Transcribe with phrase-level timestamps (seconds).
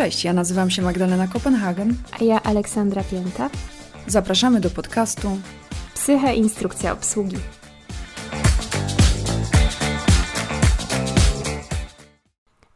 [0.00, 1.94] Cześć, ja nazywam się Magdalena Kopenhagen.
[2.20, 3.50] A ja Aleksandra Pięta.
[4.06, 5.28] Zapraszamy do podcastu
[5.94, 7.36] Psyche Instrukcja Obsługi.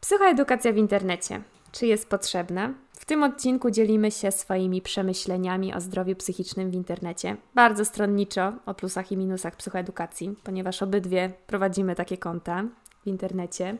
[0.00, 1.40] Psychoedukacja w internecie.
[1.72, 2.74] Czy jest potrzebna?
[2.92, 7.36] W tym odcinku dzielimy się swoimi przemyśleniami o zdrowiu psychicznym w internecie.
[7.54, 12.64] Bardzo stronniczo o plusach i minusach psychoedukacji, ponieważ obydwie prowadzimy takie konta
[13.04, 13.76] w internecie.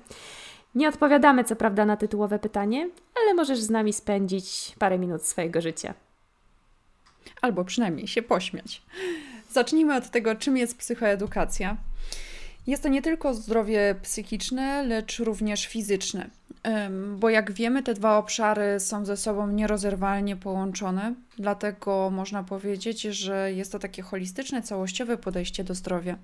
[0.74, 2.90] Nie odpowiadamy co prawda na tytułowe pytanie,
[3.22, 5.94] ale możesz z nami spędzić parę minut swojego życia.
[7.42, 8.82] Albo przynajmniej się pośmiać.
[9.50, 11.76] Zacznijmy od tego, czym jest psychoedukacja.
[12.66, 16.30] Jest to nie tylko zdrowie psychiczne, lecz również fizyczne,
[17.16, 23.52] bo jak wiemy, te dwa obszary są ze sobą nierozerwalnie połączone, dlatego można powiedzieć, że
[23.52, 26.18] jest to takie holistyczne, całościowe podejście do zdrowia.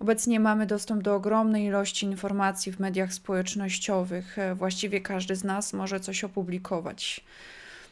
[0.00, 4.38] Obecnie mamy dostęp do ogromnej ilości informacji w mediach społecznościowych.
[4.38, 7.24] E, właściwie każdy z nas może coś opublikować.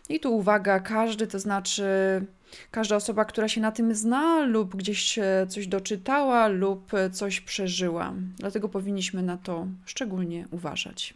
[0.09, 1.85] I tu uwaga, każdy, to znaczy
[2.71, 8.13] każda osoba, która się na tym zna lub gdzieś coś doczytała lub coś przeżyła.
[8.39, 11.15] Dlatego powinniśmy na to szczególnie uważać.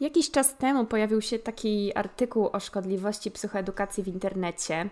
[0.00, 4.88] Jakiś czas temu pojawił się taki artykuł o szkodliwości psychoedukacji w internecie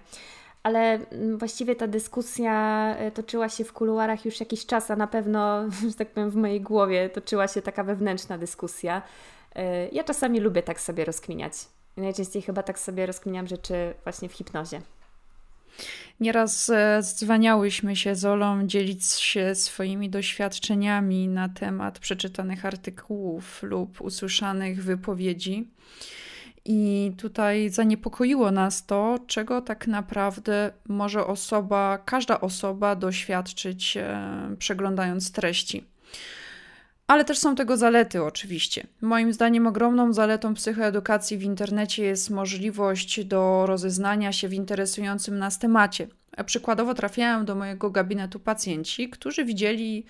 [0.63, 5.07] ale mm, właściwie ta dyskusja e, toczyła się w kuluarach już jakiś czas, a na
[5.07, 9.03] pewno, że tak powiem, w mojej głowie toczyła się taka wewnętrzna dyskusja.
[9.55, 11.53] E, ja czasami lubię tak sobie rozkminiać.
[11.97, 14.81] Najczęściej chyba tak sobie rozkminiam rzeczy właśnie w hipnozie.
[16.21, 24.01] Nieraz e, zwaniałyśmy się z Olą dzielić się swoimi doświadczeniami na temat przeczytanych artykułów lub
[24.01, 25.69] usłyszanych wypowiedzi.
[26.65, 35.33] I tutaj zaniepokoiło nas to, czego tak naprawdę może osoba, każda osoba doświadczyć, e, przeglądając
[35.33, 35.85] treści.
[37.07, 38.87] Ale też są tego zalety, oczywiście.
[39.01, 45.59] Moim zdaniem, ogromną zaletą psychoedukacji w internecie jest możliwość do rozeznania się w interesującym nas
[45.59, 46.09] temacie.
[46.47, 50.05] Przykładowo trafiają do mojego gabinetu pacjenci, którzy widzieli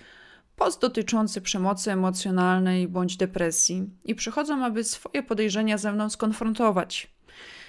[0.55, 7.13] post dotyczący przemocy emocjonalnej bądź depresji i przychodzą, aby swoje podejrzenia ze mną skonfrontować.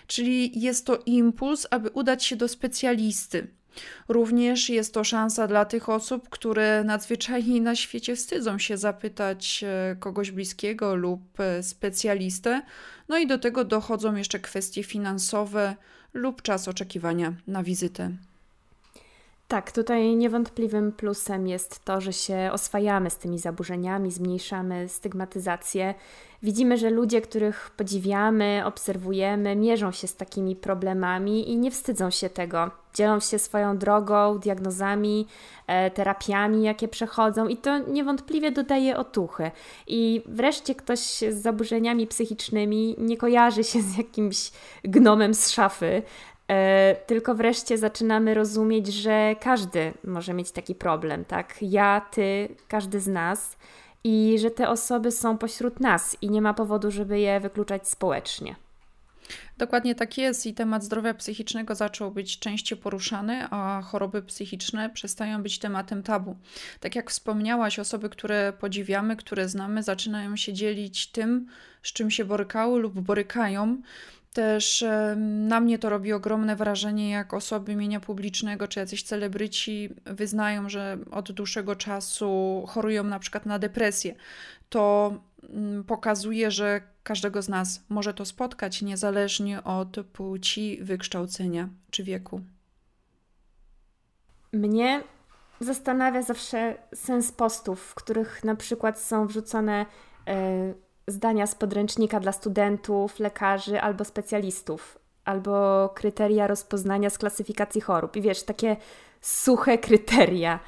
[0.07, 3.49] Czyli jest to impuls, aby udać się do specjalisty.
[4.09, 9.97] Również jest to szansa dla tych osób, które nadzwyczajnie na świecie wstydzą się zapytać e,
[9.97, 12.63] kogoś bliskiego lub e, specjalistę.
[13.09, 15.77] No i do tego dochodzą jeszcze kwestie finansowe
[16.15, 18.11] lub czas oczekiwania na wizytę.
[19.49, 25.95] Tak, tutaj niewątpliwym plusem jest to, że się oswajamy z tymi zaburzeniami, zmniejszamy stygmatyzację.
[26.43, 32.31] Widzimy, że ludzie, których podziwiamy, obserwujemy, mierzą się z takimi problemami i nie wstydzą się
[32.31, 32.71] tego.
[32.95, 35.27] Dzielą się swoją drogą, diagnozami,
[35.67, 39.51] e, terapiami, jakie przechodzą, i to niewątpliwie dodaje otuchy.
[39.87, 40.99] I wreszcie ktoś
[41.31, 44.51] z zaburzeniami psychicznymi nie kojarzy się z jakimś
[44.85, 46.03] gnomem z szafy,
[47.07, 51.55] tylko wreszcie zaczynamy rozumieć, że każdy może mieć taki problem, tak?
[51.63, 53.57] Ja, ty, każdy z nas,
[54.05, 58.57] i że te osoby są pośród nas i nie ma powodu, żeby je wykluczać społecznie.
[59.59, 65.43] Dokładnie tak jest i temat zdrowia psychicznego zaczął być częściej poruszany, a choroby psychiczne przestają
[65.43, 66.37] być tematem tabu.
[66.81, 71.47] Tak jak wspomniałaś, osoby, które podziwiamy, które znamy, zaczynają się dzielić tym,
[71.83, 73.83] z czym się borykały lub borykają,
[74.35, 74.85] też
[75.17, 80.99] na mnie to robi ogromne wrażenie, jak osoby mienia publicznego czy jacyś celebryci wyznają, że
[81.11, 84.15] od dłuższego czasu chorują na przykład na depresję.
[84.69, 92.05] To mm, pokazuje, że każdego z nas może to spotkać, niezależnie od płci, wykształcenia czy
[92.05, 92.41] wieku.
[94.53, 95.03] Mnie
[95.61, 99.87] zastanawia zawsze sens postów, w których na przykład są wrzucone.
[100.27, 108.17] Yy zdania z podręcznika dla studentów, lekarzy albo specjalistów, albo kryteria rozpoznania z klasyfikacji chorób.
[108.17, 108.77] I wiesz, takie
[109.21, 110.61] suche kryteria.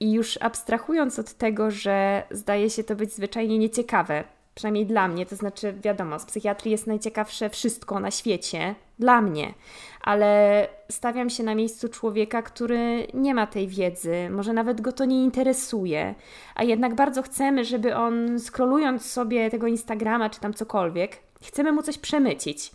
[0.00, 4.24] I już abstrahując od tego, że zdaje się to być zwyczajnie nieciekawe,
[4.54, 9.54] przynajmniej dla mnie, to znaczy, wiadomo, z psychiatrii jest najciekawsze wszystko na świecie, dla mnie,
[10.00, 15.04] ale stawiam się na miejscu człowieka, który nie ma tej wiedzy, może nawet go to
[15.04, 16.14] nie interesuje,
[16.54, 21.82] a jednak bardzo chcemy, żeby on, skrolując sobie tego Instagrama czy tam cokolwiek, chcemy mu
[21.82, 22.72] coś przemycić.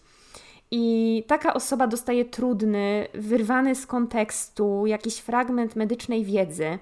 [0.71, 6.79] I taka osoba dostaje trudny, wyrwany z kontekstu jakiś fragment medycznej wiedzy,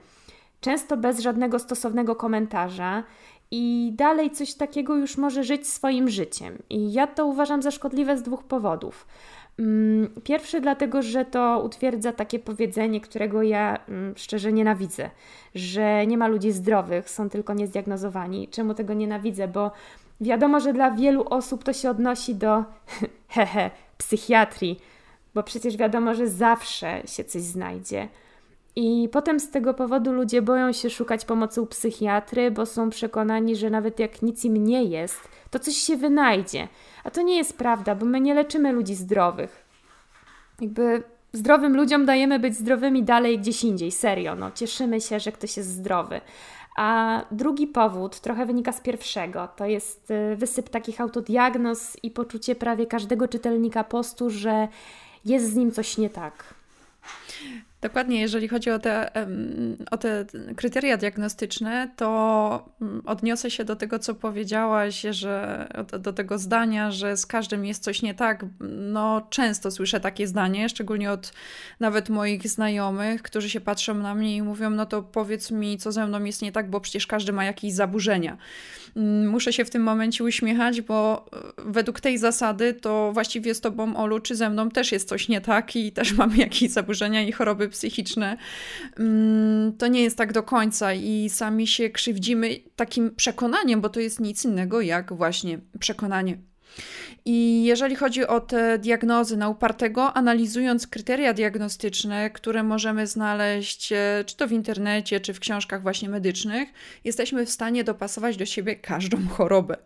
[0.61, 3.03] często bez żadnego stosownego komentarza,
[3.51, 6.57] i dalej coś takiego już może żyć swoim życiem.
[6.69, 9.07] I ja to uważam za szkodliwe z dwóch powodów.
[9.59, 15.09] Mm, pierwszy, dlatego, że to utwierdza takie powiedzenie, którego ja mm, szczerze nienawidzę,
[15.55, 18.47] że nie ma ludzi zdrowych, są tylko niezdiagnozowani.
[18.47, 19.47] Czemu tego nienawidzę?
[19.47, 19.71] Bo
[20.21, 22.63] Wiadomo, że dla wielu osób to się odnosi do
[23.35, 24.79] hehe, psychiatrii,
[25.33, 28.07] bo przecież wiadomo, że zawsze się coś znajdzie.
[28.79, 33.55] I potem z tego powodu ludzie boją się szukać pomocy u psychiatry, bo są przekonani,
[33.55, 36.67] że nawet jak nic im nie jest, to coś się wynajdzie.
[37.03, 39.65] A to nie jest prawda, bo my nie leczymy ludzi zdrowych.
[40.61, 41.03] Jakby
[41.33, 44.35] zdrowym ludziom dajemy być zdrowymi dalej gdzieś indziej, serio.
[44.35, 46.21] No, cieszymy się, że ktoś jest zdrowy.
[46.75, 49.47] A drugi powód trochę wynika z pierwszego.
[49.55, 54.67] To jest y, wysyp takich autodiagnoz i poczucie prawie każdego czytelnika postu, że
[55.25, 56.53] jest z nim coś nie tak.
[57.81, 59.11] Dokładnie, jeżeli chodzi o te,
[59.91, 60.25] o te
[60.55, 65.67] kryteria diagnostyczne, to mm, odniosę się do tego, co powiedziałaś, że
[65.99, 68.45] do, tego zdania, że z każdym jest coś nie tak.
[68.77, 71.33] No, często słyszę takie zdanie, szczególnie od
[71.79, 75.91] nawet moich znajomych, którzy się patrzą na mnie i mówią: No to powiedz mi, co
[75.91, 78.37] ze mną jest nie tak, bo przecież każdy ma jakieś zaburzenia.
[78.95, 81.25] Mm, muszę się w tym momencie uśmiechać, bo
[81.57, 85.27] e, według tej zasady to właściwie z tobą, Olu, czy ze mną też jest coś
[85.27, 88.37] nie tak i też mamy jakieś zaburzenia i choroby psychiczne.
[88.99, 93.99] Mm, to nie jest tak do końca i sami się krzywdzimy takim przekonaniem, bo to
[93.99, 96.37] jest nic innego jak właśnie przekonanie.
[97.25, 104.23] I jeżeli chodzi o te diagnozy na upartego, analizując kryteria diagnostyczne, które możemy znaleźć e,
[104.25, 106.69] czy to w internecie, czy w książkach właśnie medycznych,
[107.03, 109.77] jesteśmy w stanie dopasować do siebie każdą chorobę.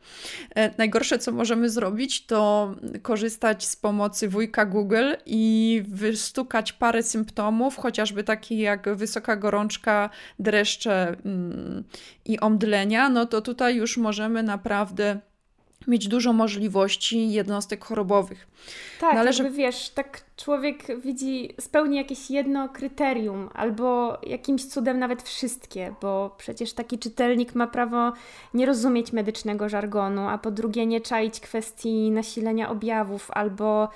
[0.56, 7.78] E, najgorsze, co możemy zrobić, to korzystać z pomocy wujka Google i wystukać parę symptomów,
[7.78, 10.10] chociażby takie jak wysoka gorączka,
[10.40, 11.84] dreszcze mm,
[12.26, 15.20] i omdlenia, no to tutaj już możemy naprawdę
[15.88, 18.48] mieć dużo możliwości jednostek chorobowych.
[19.00, 19.44] Tak, Należy...
[19.44, 26.36] jakby wiesz, tak człowiek widzi, spełni jakieś jedno kryterium, albo jakimś cudem nawet wszystkie, bo
[26.38, 28.14] przecież taki czytelnik ma prawo
[28.54, 33.90] nie rozumieć medycznego żargonu, a po drugie nie czaić kwestii nasilenia objawów albo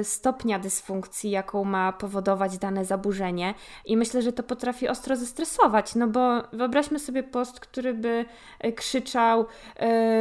[0.00, 3.54] y, stopnia dysfunkcji, jaką ma powodować dane zaburzenie.
[3.84, 8.24] I myślę, że to potrafi ostro zestresować, no bo wyobraźmy sobie post, który by
[8.60, 9.46] e, krzyczał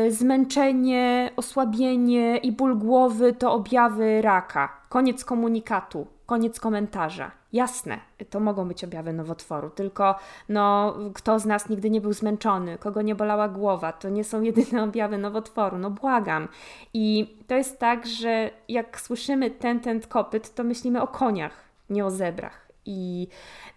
[0.08, 7.32] y, zmęczenie, osłabienie i ból głowy to objawy raka koniec komunikatu, koniec komentarza.
[7.54, 8.00] Jasne,
[8.30, 10.16] to mogą być objawy nowotworu, tylko
[10.50, 14.42] no, kto z nas nigdy nie był zmęczony, kogo nie bolała głowa, to nie są
[14.50, 16.48] jedyne objawy nowotworu, no błagam.
[16.94, 22.06] I to jest tak, że jak słyszymy ten, ten kopyt, to myślimy o koniach, nie
[22.06, 22.70] o zebrach.
[22.86, 23.28] I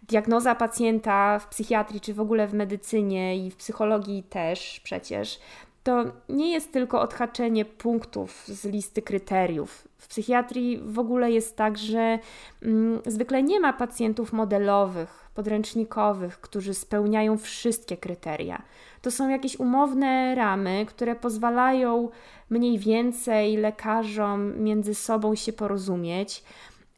[0.09, 5.41] diagnoza pacjenta w psychiatrii, czy w ogóle w medycynie i w psychologii też przecież,
[5.85, 9.88] to nie jest tylko odhaczenie punktów z listy kryteriów.
[10.02, 12.19] W psychiatrii w ogóle jest tak, że
[12.62, 18.62] mm, zwykle nie ma pacjentów modelowych, podręcznikowych, którzy spełniają wszystkie kryteria.
[19.02, 22.08] To są jakieś umowne ramy, które pozwalają
[22.50, 26.44] mniej więcej lekarzom między sobą się porozumieć,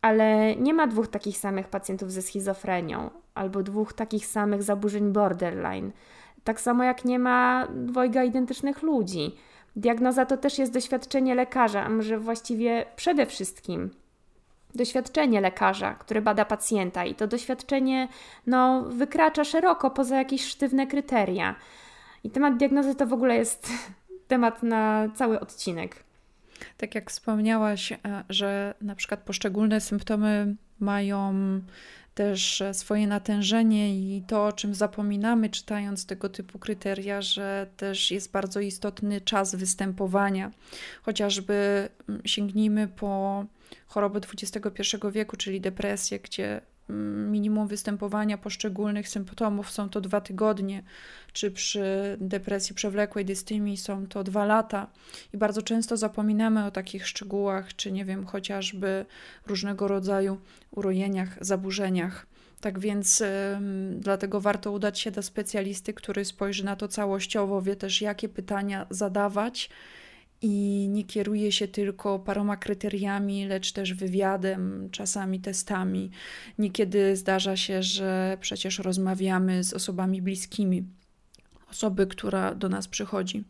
[0.02, 5.90] ale nie ma dwóch takich samych pacjentów ze schizofrenią albo dwóch takich samych zaburzeń borderline
[6.44, 9.34] tak samo jak nie ma dwojga identycznych ludzi.
[9.76, 13.90] Diagnoza to też jest doświadczenie lekarza, a może właściwie przede wszystkim
[14.74, 18.08] doświadczenie lekarza, który bada pacjenta i to doświadczenie
[18.46, 21.54] no, wykracza szeroko poza jakieś sztywne kryteria.
[22.24, 23.68] I temat diagnozy to w ogóle jest
[24.28, 26.04] temat na cały odcinek.
[26.76, 31.34] Tak jak wspomniałaś, e, że na przykład poszczególne symptomy mają
[32.14, 38.32] też swoje natężenie i to, o czym zapominamy, czytając tego typu kryteria, że też jest
[38.32, 40.52] bardzo istotny czas występowania.
[41.02, 43.44] Chociażby mm, sięgnijmy po
[43.86, 50.82] choroby XXI wieku, czyli depresję, gdzie minimum występowania poszczególnych symptomów są to dwa tygodnie,
[51.32, 54.86] czy przy depresji przewlekłej dystymii są to dwa lata.
[55.32, 59.06] I bardzo często zapominamy o takich szczegółach, czy nie wiem, chociażby
[59.46, 60.38] różnego rodzaju
[60.70, 62.26] urojeniach, zaburzeniach.
[62.60, 63.26] Tak więc y,
[63.98, 68.86] dlatego warto udać się do specjalisty, który spojrzy na to całościowo, wie też jakie pytania
[68.90, 69.70] zadawać
[70.42, 76.10] i nie kieruje się tylko paroma kryteriami, lecz też wywiadem, czasami testami.
[76.58, 80.84] Niekiedy zdarza się, że przecież rozmawiamy z osobami bliskimi
[81.74, 83.44] osoby, która do nas przychodzi.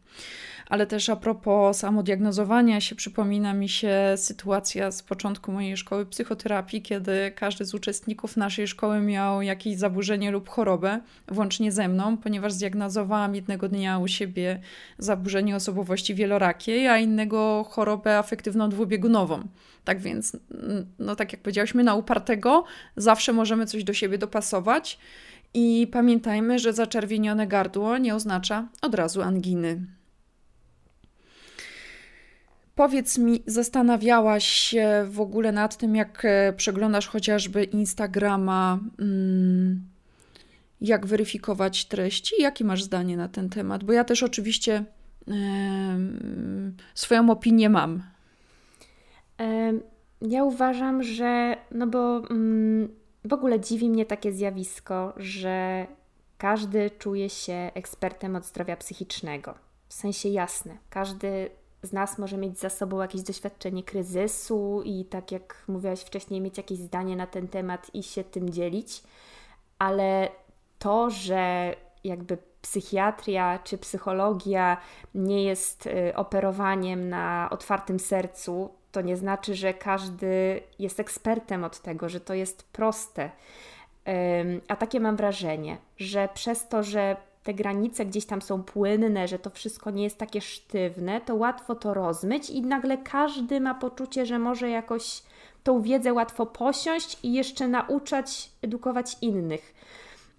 [0.69, 6.83] Ale też a propos samodiagnozowania się, przypomina mi się sytuacja z początku mojej szkoły psychoterapii,
[6.83, 12.53] kiedy każdy z uczestników naszej szkoły miał jakieś zaburzenie lub chorobę, włącznie ze mną, ponieważ
[12.53, 14.61] zdiagnozowałam jednego dnia u siebie
[14.99, 19.49] zaburzenie osobowości wielorakiej, a innego chorobę afektywną dwubiegunową.
[19.85, 20.37] Tak więc,
[20.99, 22.65] no tak jak powiedziałyśmy, na upartego
[22.97, 24.99] zawsze możemy coś do siebie dopasować.
[25.55, 29.87] I pamiętajmy, że zaczerwienione gardło nie oznacza od razu anginy.
[32.75, 39.83] powiedz mi, zastanawiałaś się w ogóle nad tym, jak e, przeglądasz chociażby Instagrama, mm,
[40.81, 42.35] jak weryfikować treści?
[42.43, 43.85] Jakie masz zdanie na ten temat?
[43.85, 44.85] Bo ja też oczywiście
[46.95, 48.03] swoją opinię mam.
[50.23, 52.89] Ja uważam, że no bo mm,
[53.25, 55.87] w ogóle dziwi mnie takie zjawisko, że
[56.39, 59.55] każdy czuje się ekspertem od zdrowia psychicznego.
[59.89, 61.51] W sensie jasne, każdy
[61.83, 66.57] z nas może mieć za sobą jakieś doświadczenie kryzysu i tak jak mówiłaś wcześniej, mieć
[66.57, 69.03] jakieś zdanie na ten temat i się tym dzielić,
[69.79, 70.29] ale
[70.79, 74.77] to, że jakby psychiatria czy psychologia
[75.15, 81.81] nie jest y, operowaniem na otwartym sercu, to nie znaczy, że każdy jest ekspertem od
[81.81, 83.31] tego, że to jest proste.
[84.69, 89.39] A takie mam wrażenie, że przez to, że te granice gdzieś tam są płynne, że
[89.39, 94.27] to wszystko nie jest takie sztywne, to łatwo to rozmyć i nagle każdy ma poczucie,
[94.27, 95.23] że może jakoś
[95.63, 99.75] tą wiedzę łatwo posiąść i jeszcze nauczać, edukować innych.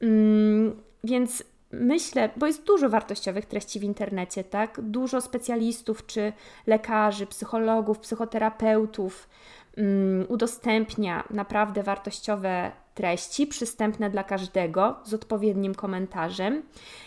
[0.01, 1.43] Mm, więc
[1.79, 4.81] myślę, bo jest dużo wartościowych treści w internecie, tak?
[4.81, 6.33] Dużo specjalistów, czy
[6.67, 9.29] lekarzy, psychologów, psychoterapeutów
[9.77, 16.63] um, udostępnia naprawdę wartościowe treści, przystępne dla każdego, z odpowiednim komentarzem.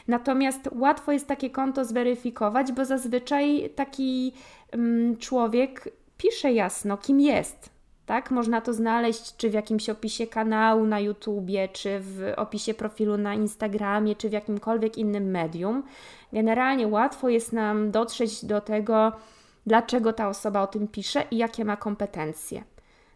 [0.09, 4.33] Natomiast łatwo jest takie konto zweryfikować, bo zazwyczaj taki
[4.73, 7.78] um, człowiek pisze jasno, kim jest,
[8.09, 8.31] tak?
[8.31, 13.35] Można to znaleźć czy w jakimś opisie kanału na YouTubie, czy w opisie profilu na
[13.35, 15.83] Instagramie, czy w jakimkolwiek innym medium.
[16.33, 19.13] Generalnie łatwo jest nam dotrzeć do tego,
[19.67, 22.65] dlaczego ta osoba o tym pisze i jakie ma kompetencje.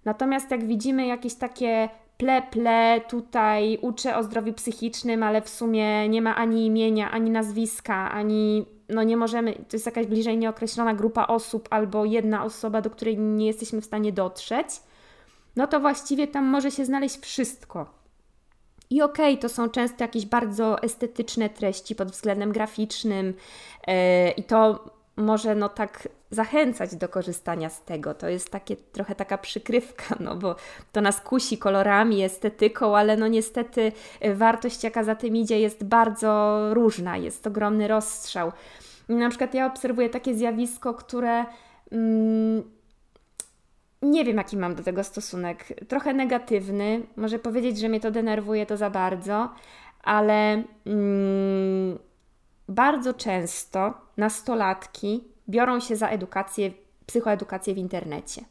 [0.04, 6.08] Natomiast jak widzimy jakieś takie ple, ple, tutaj uczę o zdrowiu psychicznym, ale w sumie
[6.08, 10.94] nie ma ani imienia, ani nazwiska, ani no nie możemy, to jest jakaś bliżej nieokreślona
[10.94, 14.66] grupa osób albo jedna osoba, do której nie jesteśmy w stanie dotrzeć,
[15.56, 18.02] no to właściwie tam może się znaleźć wszystko.
[18.90, 23.34] I okej, okay, to są często jakieś bardzo estetyczne treści pod względem graficznym,
[23.86, 23.94] yy,
[24.36, 24.84] i to
[25.16, 28.14] może no tak zachęcać do korzystania z tego.
[28.14, 30.56] To jest takie trochę taka przykrywka, no bo
[30.92, 35.84] to nas kusi kolorami, estetyką, ale no niestety e, wartość, jaka za tym idzie, jest
[35.84, 38.52] bardzo różna, jest ogromny rozstrzał.
[39.08, 41.44] Na przykład ja obserwuję takie zjawisko, które
[41.92, 42.62] mm,
[44.02, 45.66] nie wiem, jaki mam do tego stosunek.
[45.88, 47.02] Trochę negatywny.
[47.16, 49.48] Może powiedzieć, że mnie to denerwuje to za bardzo,
[50.02, 51.98] ale mm,
[52.68, 56.70] bardzo często nastolatki biorą się za edukację,
[57.06, 58.42] psychoedukację w internecie.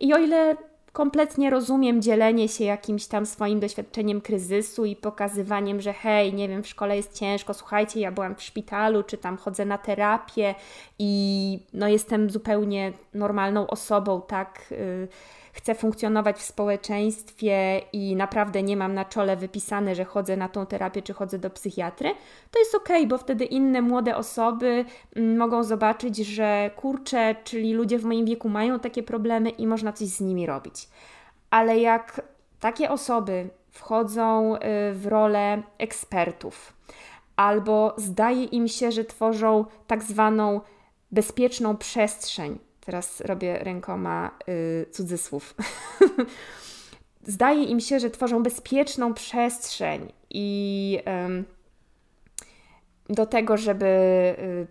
[0.00, 0.56] I o ile
[0.92, 6.62] kompletnie rozumiem dzielenie się jakimś tam swoim doświadczeniem kryzysu i pokazywaniem, że hej, nie wiem,
[6.62, 10.54] w szkole jest ciężko, słuchajcie, ja byłam w szpitalu, czy tam chodzę na terapię
[10.98, 14.64] i no jestem zupełnie normalną osobą, tak.
[14.70, 15.08] Yy,
[15.58, 20.66] chcę funkcjonować w społeczeństwie i naprawdę nie mam na czole wypisane, że chodzę na tą
[20.66, 22.10] terapię czy chodzę do psychiatry,
[22.50, 24.84] to jest ok, bo wtedy inne młode osoby
[25.16, 29.92] mm, mogą zobaczyć, że kurczę, czyli ludzie w moim wieku mają takie problemy i można
[29.92, 30.88] coś z nimi robić.
[31.50, 32.22] Ale jak
[32.60, 34.58] takie osoby wchodzą y,
[34.94, 36.72] w rolę ekspertów,
[37.36, 40.60] albo zdaje im się, że tworzą tak zwaną
[41.10, 45.54] bezpieczną przestrzeń, Teraz robię rękoma y, cudzysłów.
[47.22, 50.98] Zdaje im się, że tworzą bezpieczną przestrzeń i
[53.08, 53.86] do tego, żeby
[54.36, 54.66] y,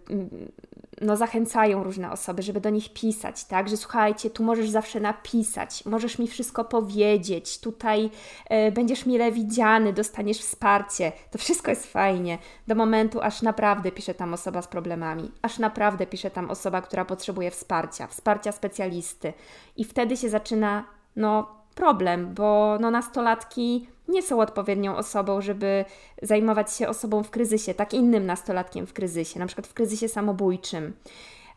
[1.01, 3.69] no, zachęcają różne osoby, żeby do nich pisać, tak?
[3.69, 8.09] Że słuchajcie, tu możesz zawsze napisać, możesz mi wszystko powiedzieć, tutaj
[8.49, 11.11] e, będziesz mile widziany, dostaniesz wsparcie.
[11.31, 12.37] To wszystko jest fajnie.
[12.67, 17.05] Do momentu, aż naprawdę pisze tam osoba z problemami, aż naprawdę pisze tam osoba, która
[17.05, 19.33] potrzebuje wsparcia, wsparcia specjalisty.
[19.77, 20.83] I wtedy się zaczyna,
[21.15, 25.85] no, problem, bo no, nastolatki nie są odpowiednią osobą, żeby
[26.21, 30.93] zajmować się osobą w kryzysie, tak innym nastolatkiem w kryzysie, na przykład w kryzysie samobójczym.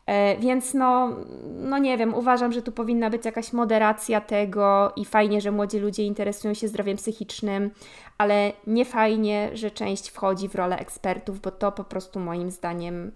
[0.05, 1.09] E, więc no,
[1.47, 5.79] no nie wiem, uważam, że tu powinna być jakaś moderacja tego i fajnie, że młodzi
[5.79, 7.71] ludzie interesują się zdrowiem psychicznym,
[8.17, 13.11] ale nie fajnie, że część wchodzi w rolę ekspertów, bo to po prostu moim zdaniem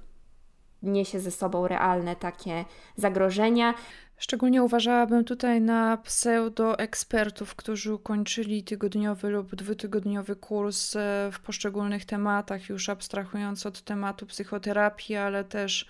[0.83, 2.65] niesie ze sobą realne takie
[2.95, 3.73] zagrożenia.
[4.17, 12.69] Szczególnie uważałabym tutaj na pseudoekspertów, którzy ukończyli tygodniowy lub dwutygodniowy kurs e, w poszczególnych tematach,
[12.69, 15.85] już abstrahując od tematu psychoterapii, ale też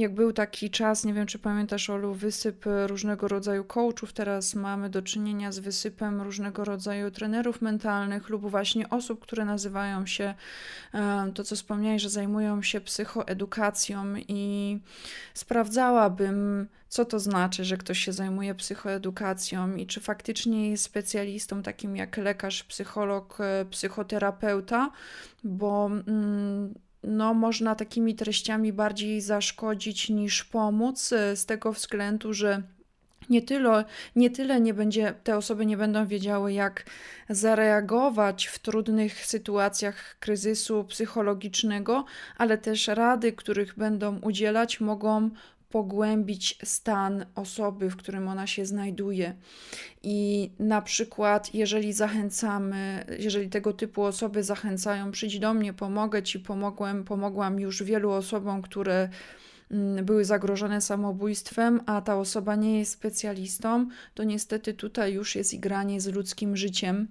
[0.00, 4.90] jak był taki czas, nie wiem czy pamiętasz Olu, wysyp różnego rodzaju coachów, teraz mamy
[4.90, 10.34] do czynienia z wysypem różnego rodzaju trenerów mentalnych lub właśnie osób, które nazywają się,
[10.94, 14.14] e, to co wspomniałeś, że zajmują się psychoedukacją.
[14.28, 14.78] I
[15.34, 21.96] sprawdzałabym, co to znaczy, że ktoś się zajmuje psychoedukacją i czy faktycznie jest specjalistą takim
[21.96, 24.90] jak lekarz, psycholog, e, psychoterapeuta,
[25.44, 32.62] bo mm, no, można takimi treściami bardziej zaszkodzić niż pomóc, e, z tego względu, że
[33.30, 33.84] nie tyle,
[34.16, 36.84] nie tyle nie będzie, te osoby nie będą wiedziały, jak
[37.28, 42.04] zareagować w trudnych sytuacjach kryzysu psychologicznego,
[42.38, 45.30] ale też rady, których będą udzielać, mogą
[45.70, 49.34] pogłębić stan osoby, w którym ona się znajduje.
[50.02, 56.40] I na przykład, jeżeli zachęcamy, jeżeli tego typu osoby zachęcają, przyjdź do mnie, pomogę ci,
[56.40, 59.08] pomogłem, pomogłam już wielu osobom, które
[60.02, 66.00] były zagrożone samobójstwem, a ta osoba nie jest specjalistą, to niestety tutaj już jest igranie
[66.00, 67.08] z ludzkim życiem.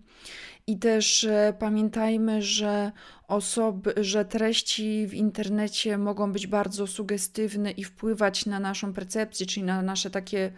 [0.68, 2.92] I też e, pamiętajmy, że
[3.28, 9.66] osoby, że treści w internecie mogą być bardzo sugestywne i wpływać na naszą percepcję, czyli
[9.66, 10.52] na nasze takie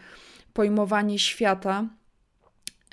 [0.53, 1.89] pojmowanie świata.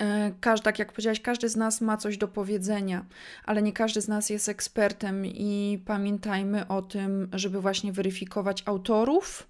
[0.01, 3.05] E, każdy, tak jak powiedziałaś, każdy z nas ma coś do powiedzenia,
[3.45, 9.49] ale nie każdy z nas jest ekspertem i pamiętajmy o tym, żeby właśnie weryfikować autorów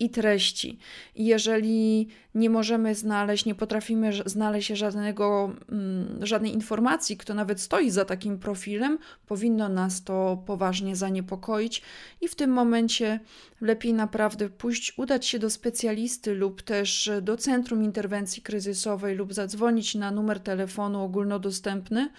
[0.00, 0.78] i treści.
[1.16, 8.04] jeżeli nie możemy znaleźć, nie potrafimy znaleźć żadnego, mm, żadnej informacji, kto nawet stoi za
[8.04, 11.82] takim profilem, powinno nas to poważnie zaniepokoić
[12.20, 13.20] i w tym momencie
[13.60, 19.94] lepiej naprawdę pójść, udać się do specjalisty lub też do Centrum Interwencji Kryzysowej lub zadzwonić
[19.94, 22.10] na numer telefonu ogólnodostępny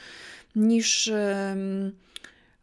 [0.56, 1.12] niż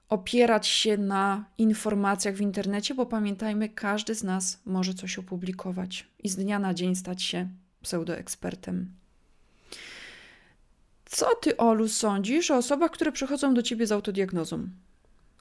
[0.08, 6.28] opierać się na informacjach w internecie, bo pamiętajmy, każdy z nas może coś opublikować i
[6.28, 7.48] z dnia na dzień stać się
[7.82, 8.90] pseudoekspertem.
[11.04, 14.68] Co ty, Olu, sądzisz o osobach, które przychodzą do ciebie z autodiagnozą?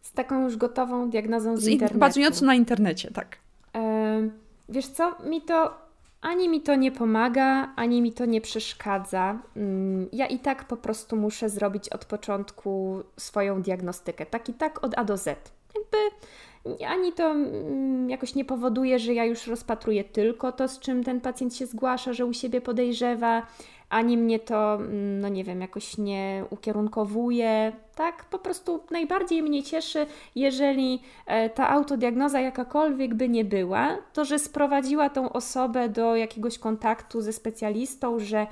[0.02, 2.00] Z taką już gotową diagnozą z, z internetu.
[2.00, 3.38] Bazując na internecie, tak.
[3.74, 4.32] Yy,
[4.70, 5.85] wiesz co, mi to
[6.22, 9.40] ani mi to nie pomaga, ani mi to nie przeszkadza.
[9.56, 14.84] Mm, ja i tak po prostu muszę zrobić od początku swoją diagnostykę, tak i tak
[14.84, 15.26] od A do Z.
[15.76, 15.98] Jakby
[16.88, 21.22] ani to mm, jakoś nie powoduje, że ja już rozpatruję tylko to, z czym ten
[21.22, 23.48] pacjent się zgłasza, że u siebie podejrzewa,
[23.90, 27.74] ani mnie to, mm, no nie wiem, jakoś nie ukierunkowuje.
[27.96, 34.26] Tak, po prostu najbardziej mnie cieszy, jeżeli e, ta autodiagnoza jakakolwiek by nie była, to
[34.26, 38.48] że sprowadziła tą osobę do jakiegoś kontaktu ze specjalistą, że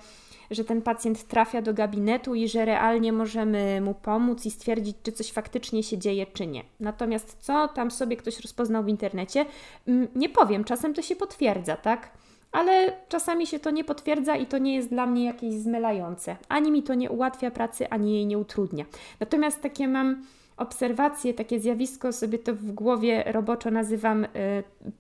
[0.52, 5.12] że ten pacjent trafia do gabinetu i że realnie możemy mu pomóc i stwierdzić, czy
[5.12, 6.64] coś faktycznie się dzieje, czy nie.
[6.80, 9.46] Natomiast co tam sobie ktoś rozpoznał w internecie,
[9.88, 12.12] mm, nie powiem, czasem to się potwierdza, tak?
[12.54, 16.36] Ale czasami się to nie potwierdza i to nie jest dla mnie jakieś zmylające.
[16.50, 18.86] Ani mi to nie ułatwia pracy, ani jej nie utrudnia.
[19.20, 20.24] Natomiast takie mam
[20.58, 24.30] obserwacje, takie zjawisko sobie to w głowie roboczo nazywam y,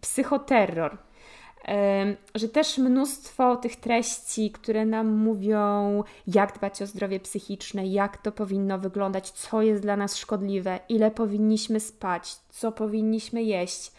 [0.01, 0.93] psychoterror.
[0.93, 8.17] Y, że też mnóstwo tych treści, które nam mówią, jak dbać o zdrowie psychiczne, jak
[8.17, 13.91] to powinno wyglądać, co jest dla nas szkodliwe, ile powinniśmy spać, co powinniśmy jeść.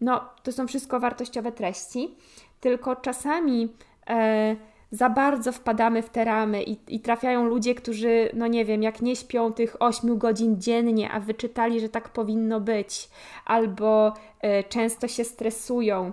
[0.00, 2.16] No, to są wszystko wartościowe treści,
[2.60, 3.68] tylko czasami
[4.10, 4.56] e,
[4.90, 9.02] za bardzo wpadamy w te ramy i, i, trafiają ludzie, którzy, no nie wiem, jak
[9.02, 13.08] nie śpią tych 8 godzin dziennie, a wyczytali, że tak powinno być,
[13.44, 16.12] albo e, często się stresują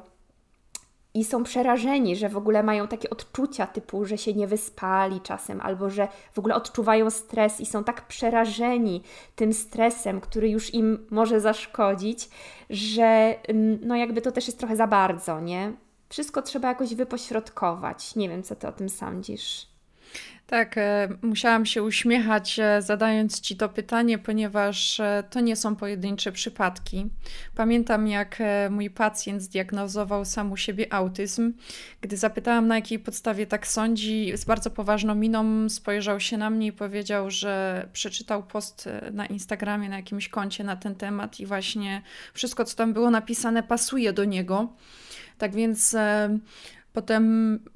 [1.16, 5.62] i są przerażeni, że w ogóle mają takie odczucia typu, że się nie wyspali czasem,
[5.62, 9.02] albo że w ogóle odczuwają stres i są tak przerażeni
[9.36, 12.30] tym stresem, który już im może zaszkodzić,
[12.70, 13.36] że
[13.82, 15.74] no jakby to też jest trochę za bardzo, nie?
[16.10, 18.16] Wszystko trzeba jakoś wypośrodkować.
[18.16, 19.76] Nie wiem, co ty o tym sądzisz.
[20.48, 25.76] Tak, e, musiałam się uśmiechać, e, zadając ci to pytanie, ponieważ e, to nie są
[25.76, 27.06] pojedyncze przypadki.
[27.56, 28.40] Pamiętam, jak
[28.70, 31.54] mój pacjent zdiagnozował sam u siebie autyzm.
[32.02, 36.68] Gdy zapytałam, na jakiej podstawie tak sądzi, z bardzo poważną miną spojrzał się na mnie
[36.68, 42.02] i powiedział, że przeczytał post na Instagramie, na jakimś koncie na ten temat i właśnie
[42.34, 44.74] wszystko, co tam było napisane, pasuje do niego.
[45.38, 46.38] Tak więc e,
[46.94, 47.24] potem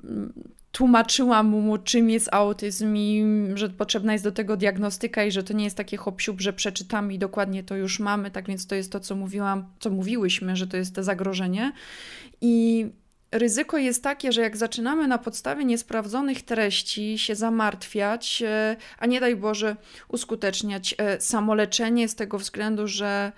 [0.03, 0.33] mm,
[0.71, 5.53] tłumaczyłam mu, czym jest autyzm i że potrzebna jest do tego diagnostyka i że to
[5.53, 8.31] nie jest takie hop że przeczytamy i dokładnie to już mamy.
[8.31, 11.71] Tak więc to jest to, co mówiłam, co mówiłyśmy, że to jest to zagrożenie.
[12.41, 12.85] I
[13.31, 19.19] ryzyko jest takie, że jak zaczynamy na podstawie niesprawdzonych treści się zamartwiać, e, a nie
[19.19, 19.75] daj Boże
[20.07, 23.31] uskuteczniać e, samoleczenie z tego względu, że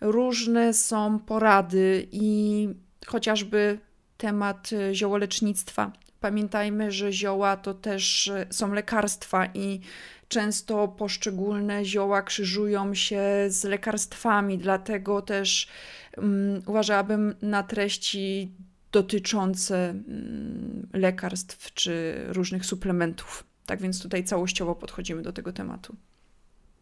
[0.00, 2.68] różne są porady i
[3.06, 3.78] chociażby
[4.16, 5.92] temat ziołolecznictwa.
[6.20, 9.80] Pamiętajmy, że zioła to też są lekarstwa i
[10.28, 15.68] często poszczególne zioła krzyżują się z lekarstwami, dlatego też
[16.16, 18.52] um, uważałabym na treści
[18.92, 23.44] dotyczące um, lekarstw czy różnych suplementów.
[23.66, 25.96] Tak więc tutaj całościowo podchodzimy do tego tematu.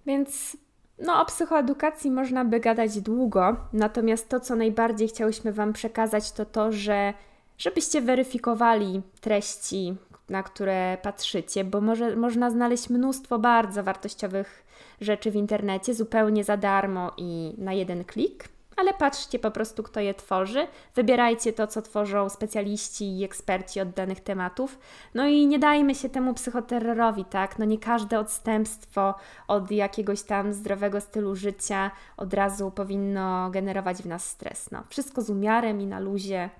[0.06, 0.56] Więc
[0.98, 6.44] no, o psychoedukacji można by gadać długo, natomiast to, co najbardziej chciałyśmy Wam przekazać, to
[6.44, 7.14] to, że
[7.58, 9.96] żebyście weryfikowali treści,
[10.28, 14.64] na które patrzycie, bo może, można znaleźć mnóstwo bardzo wartościowych
[15.00, 20.00] rzeczy w internecie zupełnie za darmo i na jeden klik ale patrzcie po prostu, kto
[20.00, 20.66] je tworzy.
[20.94, 24.78] Wybierajcie to, co tworzą specjaliści i eksperci od danych tematów.
[25.14, 27.58] No i nie dajmy się temu psychoterrorowi, tak?
[27.58, 29.14] No nie każde odstępstwo
[29.48, 34.70] od jakiegoś tam zdrowego stylu życia od razu powinno generować w nas stres.
[34.70, 36.50] No, wszystko z umiarem i na luzie.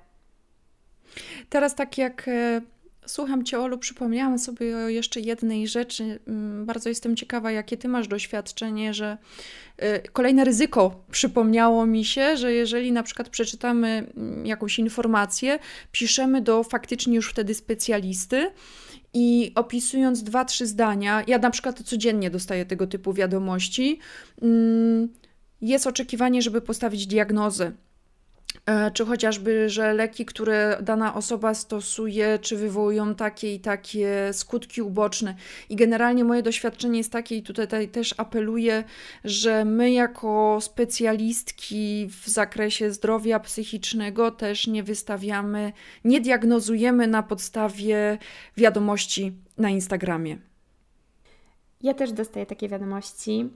[1.48, 2.60] Teraz tak jak e,
[3.06, 6.20] Słucham Cię, Olu, przypomniałam sobie o jeszcze jednej rzeczy.
[6.26, 9.18] Mm, bardzo jestem ciekawa, jakie Ty masz doświadczenie, że
[9.82, 15.58] y, kolejne ryzyko przypomniało mi się, że jeżeli na przykład przeczytamy mm, jakąś informację,
[15.92, 18.50] piszemy do faktycznie już wtedy specjalisty
[19.14, 23.98] i opisując dwa, trzy zdania, ja na przykład codziennie dostaję tego typu wiadomości,
[24.42, 25.08] mm,
[25.60, 27.72] jest oczekiwanie, żeby postawić diagnozę
[28.94, 35.34] czy chociażby, że leki, które dana osoba stosuje, czy wywołują takie i takie skutki uboczne.
[35.68, 38.84] I generalnie moje doświadczenie jest takie, i tutaj też apeluję,
[39.24, 45.72] że my, jako specjalistki w zakresie zdrowia psychicznego, też nie wystawiamy,
[46.04, 48.18] nie diagnozujemy na podstawie
[48.56, 50.38] wiadomości na Instagramie.
[51.82, 53.50] Ja też dostaję takie wiadomości.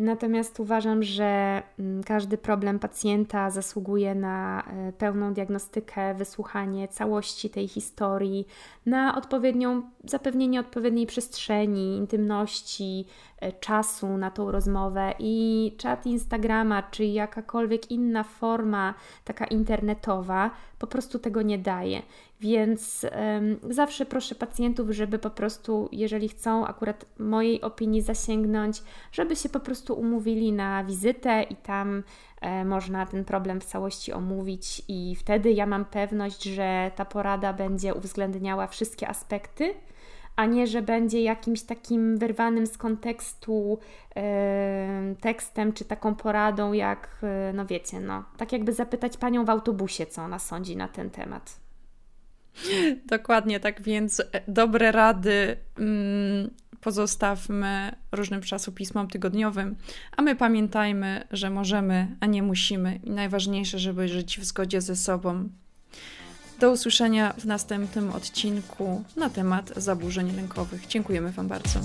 [0.00, 7.68] Natomiast uważam, że mm, każdy problem pacjenta zasługuje na e, pełną diagnostykę, wysłuchanie całości tej
[7.68, 8.46] historii,
[8.86, 13.06] na odpowiednią, zapewnienie odpowiedniej przestrzeni, intymności,
[13.40, 20.86] e, czasu na tą rozmowę i czat Instagrama czy jakakolwiek inna forma, taka internetowa, po
[20.86, 22.02] prostu tego nie daje.
[22.40, 29.36] Więc um, zawsze proszę pacjentów, żeby po prostu, jeżeli chcą akurat mojej opinii zasięgnąć, żeby
[29.36, 32.02] się po prostu umówili na wizytę i tam
[32.40, 37.52] e, można ten problem w całości omówić, i wtedy ja mam pewność, że ta porada
[37.52, 39.74] będzie uwzględniała wszystkie aspekty
[40.36, 43.78] a nie, że będzie jakimś takim wyrwanym z kontekstu
[44.16, 49.50] e, tekstem czy taką poradą, jak, e, no wiecie, no, tak jakby zapytać panią w
[49.50, 51.59] autobusie, co ona sądzi na ten temat.
[53.06, 59.76] Dokładnie tak, więc dobre rady mm, pozostawmy różnym czasopismom tygodniowym,
[60.16, 63.00] a my pamiętajmy, że możemy, a nie musimy.
[63.04, 65.48] I najważniejsze, żeby żyć w zgodzie ze sobą.
[66.60, 70.86] Do usłyszenia w następnym odcinku na temat zaburzeń lękowych.
[70.86, 71.80] Dziękujemy Wam bardzo.